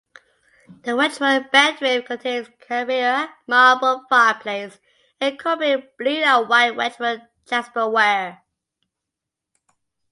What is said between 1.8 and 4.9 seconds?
contains a Carrera marble fireplace